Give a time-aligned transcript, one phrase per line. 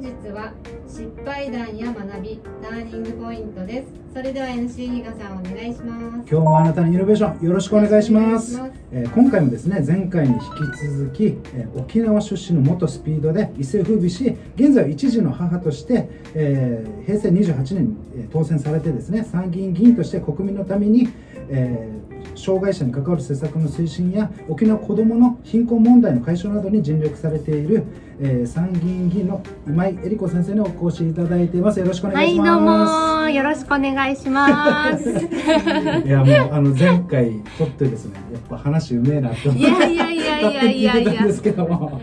[0.00, 0.52] 本日は
[0.86, 3.88] 失敗談や学びターニングポイントです。
[4.14, 6.30] それでは NC 比嘉さんお願いします。
[6.30, 8.60] 今日もあなたのイノベーションよろしくお願いします。
[8.92, 10.44] えー今回もですね前回に引き
[10.86, 21.08] 続き、えー沖縄出身の元スピードで一世風靡し現在は一児の母として、えー平成28年にえー当選されてですね参議院議員として国民のために、
[21.48, 27.84] えー障害者に関わる施策の推進や沖縄子どもの貧困問題の解消などに尽力されている、
[28.20, 31.78] えー参議院議員の今井恵理子先生にお越しいただいています。
[31.80, 35.08] よろしくおはい、願いしどうます、もよろしくお願いします。
[36.06, 41.24] いやもうあの前回撮ってですねやっぱ話うめえなって思っていやいやいやいやいやいや。
[41.24, 42.00] んですけども。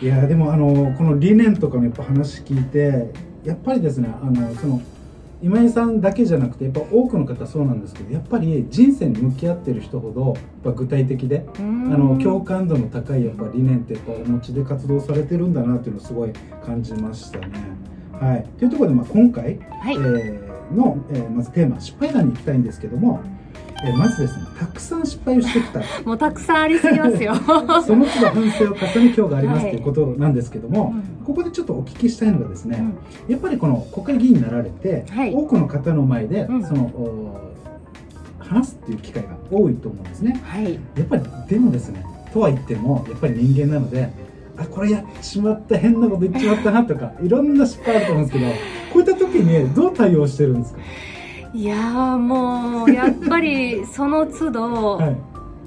[0.00, 3.10] いやでもあのこの理念とかのやっぱ話聞いて
[3.44, 4.80] やっぱりですねあのその
[5.40, 16.32] 今井さんだけじゃなくてやっぱ多くの方そうなんですけどやっぱり人生に向き合ってる人ほどやっぱ具体的でああの共感度の高いやっぱ理念ってやっぱお持ちで活動されてるんだなっていうのをすごい
[16.64, 17.48] 感じましたね。
[18.12, 19.44] はい、というところでまあ今回、
[19.80, 23.20] はい、えーの、えーまずテーマ失敗談に行きたいんですけども、
[23.84, 25.80] えーまずですねたくさん失敗をしてきた。
[26.04, 27.34] もうたくさんありすぎますよ。
[27.86, 29.70] その都度反省を重ね今日がありますはい。
[29.72, 31.24] ということなんですけども、うん。
[31.24, 32.78] ここでちょっとお聞きしたいのがですね、
[33.28, 33.32] うん。
[33.32, 35.34] やっぱりこの国会議員になられて、はい。
[35.34, 36.64] 多くの方の前で、うん。
[36.64, 37.48] そのお
[38.48, 40.40] 話すっていう機会が多いと思うんですね。
[40.42, 44.10] はい、やっぱりでもですねとは言ってもやっぱり人間なので
[44.56, 48.52] あこれやってしまった変なこと言っちまったなとかいろんな失敗あると思うんですけど
[48.92, 50.80] こういった時にどう対応してるんですか、
[51.54, 55.16] いやーもうやっぱりその都度、 はい。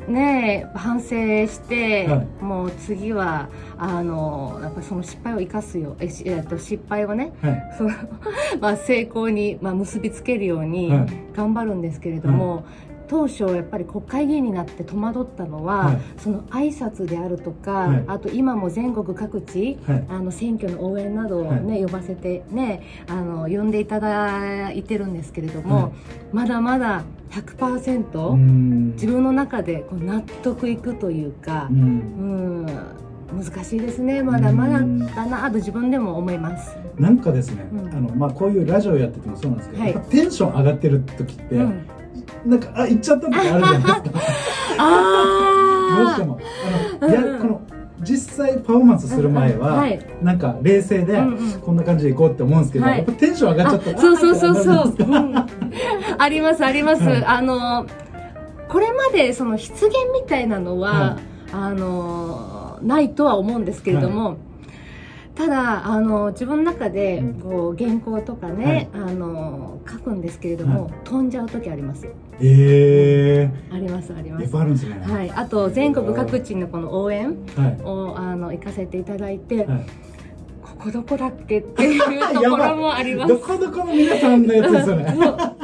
[0.08, 1.10] ねえ反省
[1.46, 2.44] して、はい。
[2.44, 7.74] もう次はあのやっぱその失敗を生かすよえしえっと失敗をねはい。
[7.78, 7.92] その
[8.60, 11.08] まあ成功にまあ結びつけるようにはい。
[11.36, 12.64] 頑張るんですけれども、
[13.12, 16.02] 当初やっぱり国会議員になって戸惑ったのは、はい。
[16.18, 18.04] その挨拶であるとか、はい。
[18.08, 20.06] あと今も全国各地はい。
[20.08, 25.92] あの選挙の応援などを、ね呼ばせてねあの呼んでいただいてるんですけれども、はい。
[26.32, 28.92] まだまだ100%、うーん。
[28.94, 32.66] 自分の中でこう納得いくというかう、ん。
[33.32, 34.24] うん、難しいですね。
[34.24, 36.78] まだまだだなと自分でも思います。
[36.98, 37.90] なんかですね、うん。
[37.90, 39.94] あのまあ、こういうラジオやっててもそうなんですけど、はい。
[40.10, 41.86] テンション上がってる時って、うん、
[42.46, 44.02] なんかあ行っちゃった時あるじゃないですか。
[44.02, 44.10] ど
[46.04, 46.40] うしてあも。
[47.02, 47.62] あの、いやこの
[48.02, 49.86] 実際パフォーマンスする前は、
[50.22, 51.22] なんか冷静で、
[51.64, 52.98] こんな感じで行こうって思うんですけど、はい。
[52.98, 53.98] やっぱテンション上がっちゃった。
[53.98, 54.96] あそうそうそうそう、
[56.18, 57.26] ありますあります、はい。
[57.26, 57.86] あの
[58.70, 61.18] これまでその失言みたいなのは、
[61.52, 64.38] あのないとは思うんですけれども、
[65.36, 67.34] ただあの自分の中でうん。
[67.42, 72.06] こう原稿とかね、あの書くんですけれども、は飛んじゃう時あります。
[72.06, 74.42] よえありますあります。
[74.42, 75.00] えやっぱあるんですね。
[75.00, 77.82] はい、あと全国各地のこの応援はい。
[77.84, 79.86] をあの行かせていただいて、はい。
[80.62, 83.34] ここどこだっけっていうところもあります。
[83.34, 85.04] どこどこの皆さんのやつですよね。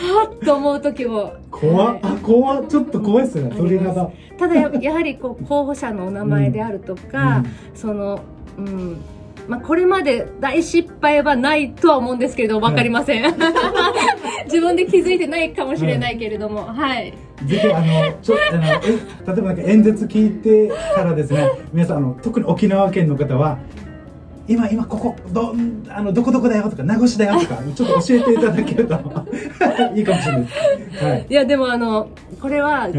[0.00, 1.34] はっと思う時も。
[1.50, 1.94] 怖っ。
[1.94, 2.00] はい。
[2.02, 2.66] あ怖っ。
[2.66, 3.50] ちょっと怖いですね。
[3.52, 3.62] あります。
[3.62, 7.46] 鳥肌ただや やはりこう候補者のお名前であるとか、うん。
[7.74, 8.20] その
[8.64, 9.00] うん。
[9.48, 13.24] まあ、これまで大失敗はないとは思うんですけれど分かりません、
[14.46, 17.12] 自分で気づいてないかもしれないけれどもはい、
[17.46, 23.58] ぜひあのちょあのえ例えばなんか演説聞いてからですね皆さんあの特に沖縄県の方は
[24.46, 28.94] 今今ここどんあのどこどこだよとか名護市だよとかちょっと教えていただけると
[29.96, 30.48] いいかもしれないで
[30.98, 31.04] す。
[31.04, 31.26] はい。
[31.28, 32.08] いやでもあの
[32.40, 32.92] これははい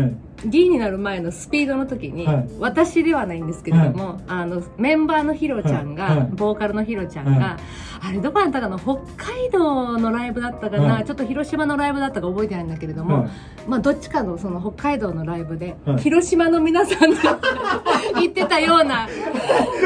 [0.45, 2.47] 議員になる前のスピードの時に、はい。
[2.59, 6.17] 私ではないんですけれども、あのメンバーのヒロちゃんが、はい。
[6.17, 6.27] はい。
[6.31, 7.57] ボーカルのヒロちゃんが、は
[8.03, 11.05] あれどこだったかな北海道のライブだったかな、はい。
[11.05, 13.29] ちょっと広島のライブだったか覚えてないんだけれども、はい。
[13.67, 15.97] まあどっちかのその北海道のライブで、はい。
[15.99, 17.39] 広島の皆さんが
[18.19, 19.07] 言ってたような。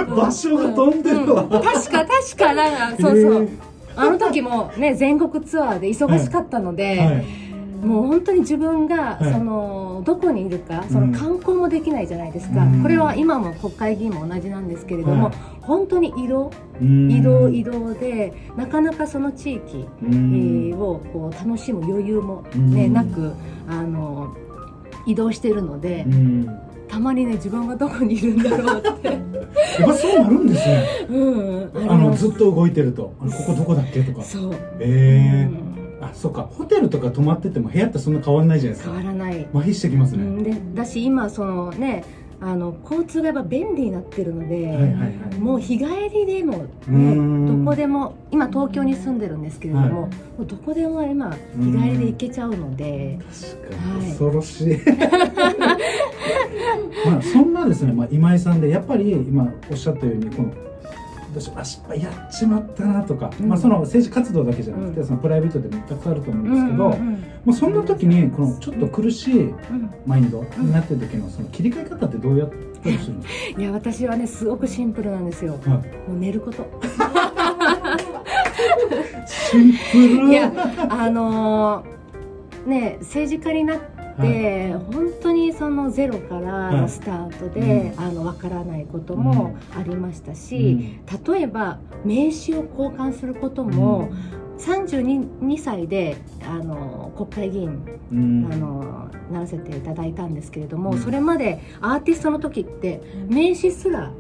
[0.08, 1.50] 場所が飛んでるわ、うん。
[1.50, 3.50] 確か確かなんかそうそう、
[3.96, 7.45] あの時もね全国ツアーで忙しかったので、はい
[7.82, 9.34] もう本当に自分が、はい。
[9.34, 12.82] そのどこにいるかその観光もできないじゃないですか、うん。
[12.82, 15.36] これは今も国会議員も同じなんですけれども、はい。
[15.62, 16.52] 本当に移動
[16.82, 17.12] うん。
[17.12, 19.86] 移動移動でなかなかその地域、
[20.76, 22.94] をこう楽しむ余裕も、ねうん。
[22.94, 23.34] なく
[23.68, 24.36] あの
[25.06, 26.60] 移動してるので、うん。
[26.88, 29.08] たまにね自分がどこにいるんだろうって、
[29.80, 30.84] やっぱそうなるんですね。
[31.10, 33.14] うん、りあのずっと動いてると。
[33.20, 34.24] ここどこだっけとか。
[34.24, 36.44] そう、ええうんあそうか。
[36.44, 38.96] ホテルとか泊まってても部屋ってそんな変わんないじゃないですか。
[38.96, 39.48] 変わらない。
[39.54, 42.04] 麻痺してきますね、うん、でだし今そのね
[42.42, 45.12] あの交通がやっぱ便利になってるので、はいはいはい。
[45.40, 50.12] もう日帰りでも、ね、どこでも今東京に住んでるんですけれども,、はい。
[50.12, 53.20] もうどこでも今日帰りで行けちゃうので、
[53.68, 54.02] 確かに。
[54.02, 54.10] はい。
[54.10, 54.78] 恐ろしい、
[57.10, 60.52] まあそんなですね、まあ、今井さんでやっぱり今おっしゃったようにこの
[61.36, 72.50] どうしようあ失敗やっちまったなとか、うんまあ、その政治活動だけじゃなくて、うんそのプライベートでもたくさんあると思うんですけど、うんうんもうそんな時にこのちょっと苦しいうんマインドになってる時のその切り替え方ってどうやっ
[72.82, 75.54] たりするんですいや私はねすごくシンプルなんですよ。
[75.60, 76.66] か、はい、もう寝ること。
[79.28, 80.30] シンプル。
[80.30, 80.52] いや
[80.90, 81.96] あのー
[82.68, 94.10] ね政治家になって、本当にそのゼロからのスタートで、あの分からないこともありましたし、例えば名刺を交換することも、
[94.58, 96.16] 32歳で
[96.48, 98.50] あの国会議員うん。
[98.52, 101.00] あのならせていただいたんですけれども、うん。
[101.00, 104.12] それまでアーティストの時って名刺すら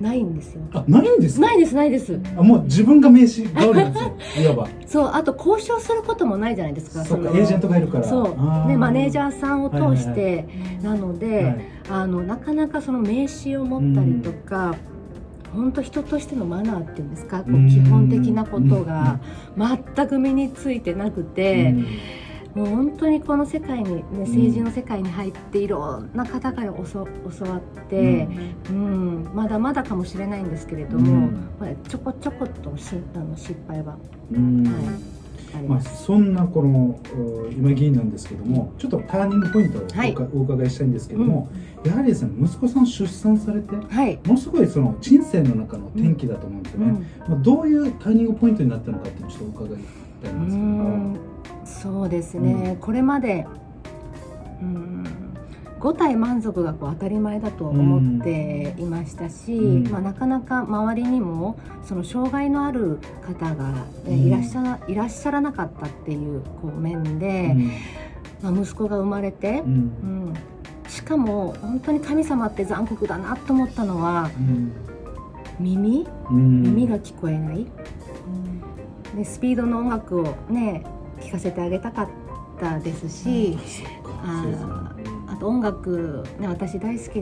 [0.00, 0.60] ないんですよ。
[0.72, 1.46] あないんですか？
[1.46, 2.20] ないですないです。
[2.36, 4.44] あもう自分が名刺代わりなんですよ。
[4.52, 4.68] いわば。
[4.86, 7.00] そうあと交渉することもないじゃないですか。
[7.00, 8.04] のそっかエージェントがいるから。
[8.04, 8.34] そう。
[8.38, 10.46] あでマネージーャーさんを通して
[10.82, 11.56] なので、はい。
[11.90, 14.74] あのなかなかその名刺を持ったりとか、
[15.54, 17.38] 本当人としてのマナーっていうんですか？
[17.40, 17.68] こううん。
[17.68, 19.18] 基本的なことが
[19.56, 21.74] 全く身についてなくて、
[22.54, 28.28] もう本当にこの世界に、ね、政治の世界に入っていろんな方から教教わって、
[28.70, 29.30] うん。
[29.34, 31.48] まだまだかもしれないんですけれども、うん。
[31.60, 33.96] まあ、ちょこちょことしあの失敗は、
[34.32, 34.64] うん。
[34.64, 34.74] はい、
[35.56, 35.80] ありまあ。
[35.80, 40.16] そんなこのお今議員なんですけどもちょっとターニングポイントをお,、はい。
[40.34, 41.50] お伺いしたいんですけども、
[41.84, 47.30] やはりですね息子さん出産されてもはい、のすごいその人生の中の転機だと思うんですよね、うん。
[47.30, 49.86] まあ、どういうターニングポイントになったのかっていうのをちょっとお伺いし
[50.22, 50.68] たいんですけど。
[50.68, 51.27] もうん
[51.64, 53.46] そうですね、これまで
[54.60, 55.04] うん
[55.80, 59.90] 5体満足がこう当たり前だと思っていましたし、うん。
[59.90, 64.18] まあ、なかなか周りにもその障害のある方がえうん。
[64.26, 67.54] いらっしゃら,、いらっしゃらなかったっていうこう面で、
[68.42, 69.70] まあ、息子が生まれてう、ん。
[69.70, 69.74] う
[70.30, 70.34] ん。
[70.88, 74.72] しかも本当に神様って残酷だなと思ったのはうん。
[75.60, 76.08] 耳？
[76.28, 76.62] うん。
[76.62, 77.66] 耳が聞こえない、
[79.16, 80.84] でスピードの音楽をね
[81.20, 82.08] 聴かせてあげたかっ
[82.60, 83.58] たですし、
[84.22, 84.92] あ
[85.28, 87.20] あと音楽、ね、私大好き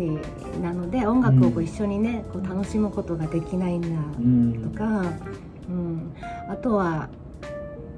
[0.60, 4.70] なので音楽をこう一緒にねこう楽しむことができないんだうん。
[4.72, 5.02] とか、
[5.69, 6.14] うん、
[6.48, 7.08] あとはや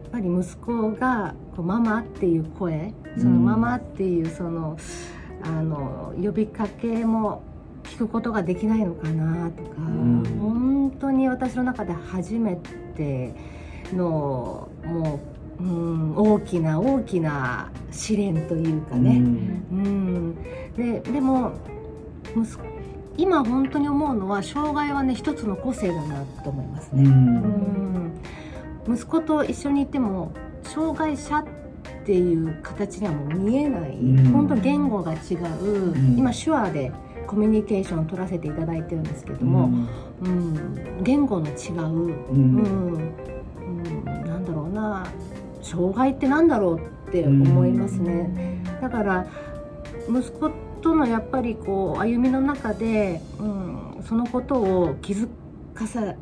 [0.09, 4.79] っぱり息子がこうママっていう声そのうんママっていうその
[5.43, 7.43] あの呼びかけも
[7.85, 10.25] 聞くことができないのかなとか、ん。
[10.41, 12.57] 本当に私の中で初め
[12.97, 13.35] て
[13.93, 19.17] のもう、うん、大きな大きな試練というかね。
[19.17, 20.35] うん、
[20.77, 21.53] ででも
[22.37, 22.79] 息子
[23.17, 27.03] 今本当に思うのは障害はね一つの個性だなと思いますね。
[27.03, 28.13] うん。
[28.87, 28.95] うん。
[28.95, 30.33] 息子と一緒にいても
[30.63, 31.45] 障害者っ
[32.07, 34.33] ていう形にはもう見えない、うん。
[34.33, 36.17] 本当言語が違う、ん。
[36.17, 36.93] 今手話で
[37.27, 39.69] コミュニケーションを取らせていただいてるんですけども、
[40.23, 41.03] うん。
[41.03, 42.15] 言語の違う、うん。
[42.31, 43.15] うん。
[43.61, 44.25] うん。
[44.25, 45.05] なんだろうな
[45.63, 48.63] 障害ってなんだろうって思いますね。
[48.81, 49.27] だから
[50.09, 50.51] 息子
[50.81, 55.29] とのやっぱりこう歩みの中で、うん、そのことを気づ
[55.75, 56.15] かされ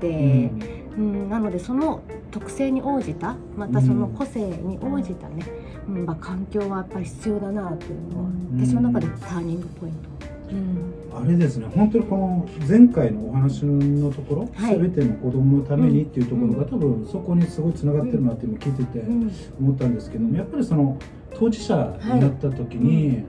[0.00, 0.50] て、
[0.96, 5.44] うんなのでその特性に応じたまたその個性に応じたね、
[5.88, 10.13] うんまあ、環境はやっぱり必要だなというのは、うん私の中でターニングポイント。
[10.50, 10.94] うん。
[11.16, 14.78] あれですね本当にこの前回のお話のところ、はい。
[14.78, 20.98] 全ての子供のためにっていうところが、多分そこにすごいつながってるなっていうのを聞いててうん思ったんですけどもやっぱりその
[21.34, 23.24] 当事者になった時に、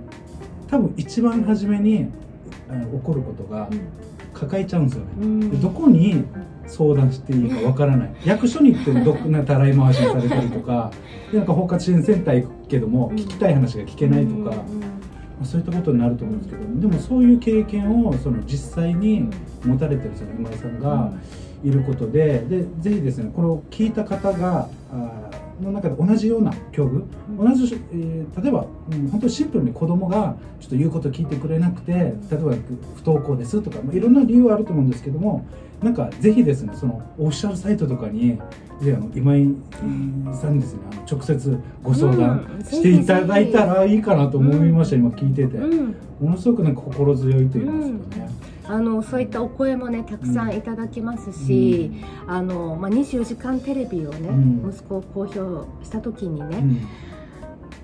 [0.68, 2.12] 多分一番初めに起
[3.04, 3.70] こることが
[4.34, 5.12] 抱えちゃうんですよね。
[5.22, 5.50] うん。
[5.51, 6.24] でどこに
[6.68, 8.16] 相談していいかわからない。
[8.25, 10.92] 役所に行ってもどっなたらい回しにされたりとか
[11.32, 13.16] でなんか包括支援センター行くけどもうん。
[13.16, 14.95] 聞きたい話が聞けないとか、まあ
[15.44, 19.30] そういったことになると思うんですけどでもそういう経験をその実際に
[19.63, 21.12] 持たれてるその今井さんが
[21.63, 27.04] いることででぜひですねこれを聞いた方があーの中で同じような境遇？
[27.38, 35.46] 同じ、えー例えば、うん、本当にシンプルに子供がちょっと言うこと聞いてくれなくて例えば不登校ですとか、まあ、いろんな理由はあると思うんですけども
[35.82, 38.38] なんかぜひですねそのオフィシャルサイトとかに
[38.82, 39.56] ぜひあの今井
[40.34, 45.96] さんにですね直接ご相談うんしていただいたらいいかなと思いました、今聞いてて、うん。
[46.20, 48.30] ものすごくなんか心強いと言いますかね。
[48.68, 51.92] あのそういったお声もねたくさんいただきますし、
[52.28, 54.70] あのまあ、24時間テレビをね、うん。
[54.72, 56.88] 息子を公表した時にね、うん。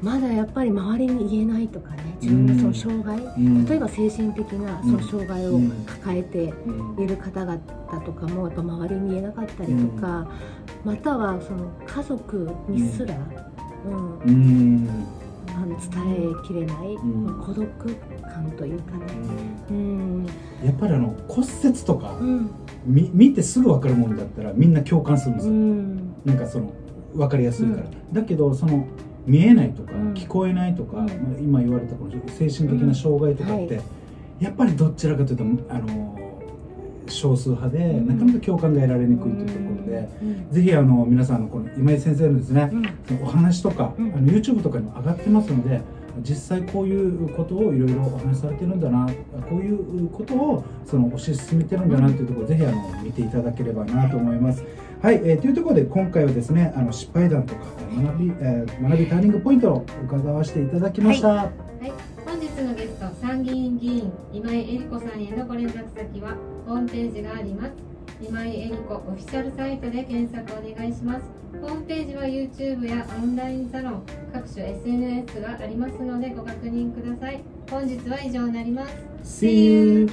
[0.01, 3.65] まだやっぱり周りに言えないとかね自分のその障害、うん。
[3.65, 7.59] 例えば精神的なその障害を抱えてうんいる方々
[8.03, 10.27] とかもやっぱ周りに言えなかったりとか、
[10.83, 13.15] またはその家族にすら、
[13.85, 14.19] うん。
[14.19, 15.07] うん。
[15.55, 17.39] あの伝えきれない、ん。
[17.45, 17.67] 孤独
[18.23, 19.05] 感というかね。
[19.69, 20.27] うん
[20.63, 22.51] やっぱりあの骨折とかうん。
[22.85, 26.15] み見てすぐ分かるもんだったらみんな共感するんですうよ、ん。
[26.25, 26.73] なんかその
[27.13, 28.87] 分かりやすいから、うだけどその
[29.25, 30.13] 見えないとか、うん。
[30.13, 31.05] 聞こえないとか、うん。
[31.05, 33.83] まあ今言われたこの精神的な障害とかって、うんは
[34.39, 36.17] やっぱりどちらかというとあの
[37.07, 38.07] 少数派で、うん。
[38.07, 40.49] なかなか共感が得られにくいというところで、うん。
[40.51, 42.71] ぜひあの皆さんのこの今井先生のですね、
[43.21, 44.13] お話とか、うん。
[44.13, 45.81] あの YouTube とかにも上がってますので
[46.19, 49.07] 実際こういうことをいろいろお話しされてるんだな
[49.49, 54.63] こういうことをその推し進めてるんだなというところぜひあの見ていただければなと思います。
[55.01, 57.61] はい、えーというところで今回はですねあの失敗談とか
[57.95, 61.27] 学び,、えー学びターニングポイントを伺わせていただきました。
[61.29, 61.43] は
[61.81, 61.91] い、
[62.25, 66.35] 本日のゲスト参議院議員今井絵理子さんへのご連絡先は
[66.67, 67.90] ホームページがあります
[68.21, 71.21] 今井絵理子オフィシャルサイトで検索お願いします。
[71.61, 77.41] ホームページは YouTube やオンラインサロン各種 SNS がありますのでご確認ください。
[77.69, 78.95] 本日は以上になります。
[79.43, 80.09] See you!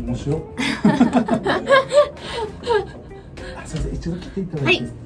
[0.00, 0.40] 面白い
[3.56, 4.98] あすいません一度切っていただいていいですか？